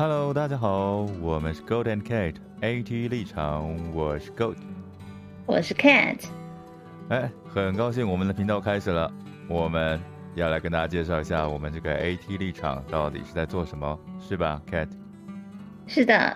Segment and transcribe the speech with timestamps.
[0.00, 4.56] Hello，大家好，我们是 Gold and Kate AT 立场，我是 Goat，
[5.44, 6.24] 我是 Cat。
[7.10, 9.12] 哎，很高兴我们的频道开始了，
[9.46, 10.00] 我们
[10.34, 14.88] 要来跟大家介绍一下我们这个 AT 立场到底是在做什么，是吧，Cat？
[15.86, 16.34] 是的，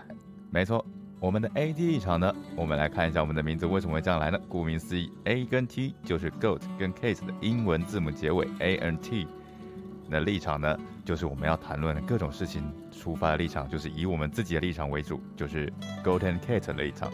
[0.51, 0.85] 没错，
[1.19, 4.39] 我们的 AT 立场呢，我们来看一下我们的名字为什么会这样来呢？
[4.47, 9.27] 顾名思义，A 跟 T 就是 Goat 跟 Kate 的英文字母结尾 A N T。
[10.09, 12.63] 那立场呢，就是我们要谈论的各种事情
[12.93, 15.73] 出发的立场，就是以我们自己的立场为主，就是
[16.05, 17.11] Golden Cat 的立场。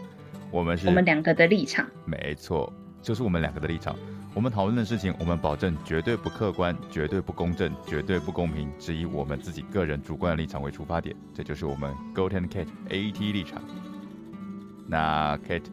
[0.51, 3.95] 我们是我们两个的立场，没错，就是我们两个的立场。
[4.33, 11.15] 我们讨论的事情，我们保证绝对不客观、绝对不公正、绝对不公平，只以我们自己个人主观的立场为出发点。
[11.33, 13.61] 这就是我们 Golden Cat AT 立场。
[14.87, 15.65] 那 Kate，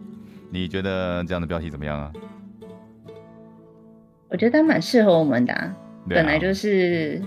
[0.51, 2.13] 你觉得这样的标题怎么样啊？
[4.29, 5.75] 我觉得蛮适合我们的。
[6.09, 7.23] 本来就是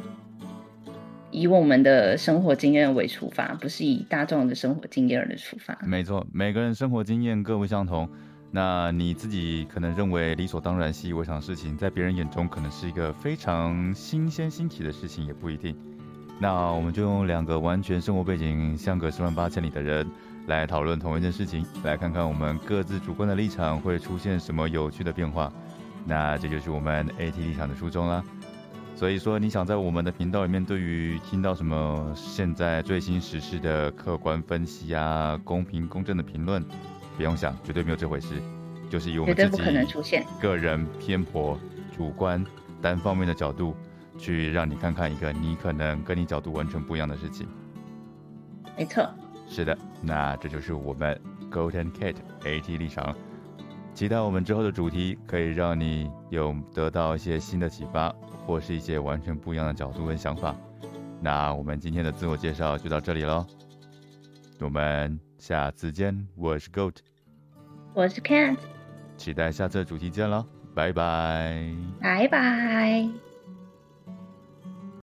[1.29, 5.77] 以我们的生活经验为出发，不是以大众的生活经验而出发。
[5.83, 8.09] 没错，每个人生活经验各不相同。
[8.53, 15.73] 那你自己可能认为理所当然、习以为常的事情，在别人眼中可能是一个非常新鲜、新奇的事情，也不一定。
[16.37, 20.05] 那我们就用两个完全生活背景相隔十万八千里的人
[20.47, 25.49] 来讨论同一件事情，来看看我们各自主观的立场会出现什么有趣的变化。
[26.03, 28.21] 那这就是我们 AT 立场的初衷啦。
[28.95, 36.63] 所以说，你想在我们的频道里面，对于听到什么现在最新时事的客观分析啊、公平公正的评论，
[37.17, 38.35] 不用想，绝对没有这回事，
[38.91, 39.63] 就是以我们自己
[40.39, 41.59] 个人偏颇、
[41.97, 42.45] 主观、
[42.79, 43.75] 单方面的角度，
[44.19, 47.47] 去让你看看一个你可能跟你角度完全不一样的事情。
[48.77, 49.09] 没错，
[49.47, 51.19] 是的，那这就是我们
[51.51, 53.15] Golden Cat AT 立场。
[53.93, 58.13] 期待我们之后的主题可以让你有得到一些新的启发，
[58.45, 60.55] 或是一些完全不一样的角度跟想法。
[61.21, 63.45] 那我们今天的自我介绍就到这里喽，
[64.59, 66.27] 我们下次见。
[66.35, 66.95] 我是 Goat，
[67.93, 68.57] 我是 Cat，
[69.17, 71.63] 期待下次的主题见喽，拜拜，
[72.01, 73.30] 拜拜。